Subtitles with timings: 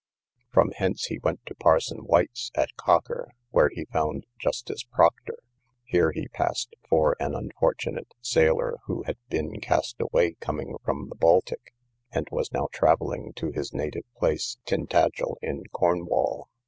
[0.49, 5.37] From hence he went to parson White's, at Cocker, where he found Justice Proctor:
[5.83, 11.15] here he passed for an unfortunate sailor, who had been cast away coming from the
[11.15, 11.75] Baltic,
[12.11, 16.49] and was now travelling to his native place, Tintagel, in Cornwall.